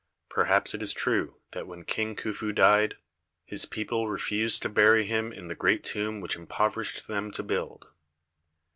[0.29, 2.95] Perhaps it is true that when King Khufu died,
[3.45, 7.85] his people refused to bury him in the great tomb which impoverished them to build.